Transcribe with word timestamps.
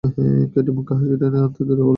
Katie 0.53 0.71
মুখে 0.77 0.93
হাসি 0.97 1.15
টেনে 1.21 1.37
আনতে 1.39 1.61
দেরি 1.61 1.73
করলে 1.73 1.75
না। 1.77 1.89